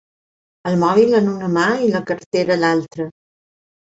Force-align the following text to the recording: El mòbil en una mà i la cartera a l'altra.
El 0.69 0.77
mòbil 0.83 1.11
en 1.17 1.27
una 1.33 1.49
mà 1.57 1.65
i 1.87 1.91
la 1.95 2.01
cartera 2.11 2.55
a 2.55 2.57
l'altra. 2.63 3.07